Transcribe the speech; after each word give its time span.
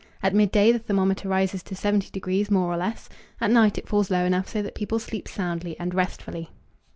At 0.23 0.33
midday 0.33 0.71
the 0.71 0.79
thermometer 0.79 1.29
rises 1.29 1.61
to 1.61 1.75
70° 1.75 2.49
more 2.49 2.73
or 2.73 2.75
less; 2.77 3.07
at 3.39 3.51
night 3.51 3.77
it 3.77 3.87
falls 3.87 4.09
low 4.09 4.25
enough 4.25 4.47
so 4.47 4.63
that 4.63 4.73
people 4.73 4.97
sleep 4.97 5.27
soundly 5.27 5.79
and 5.79 5.93
restfully. 5.93 6.49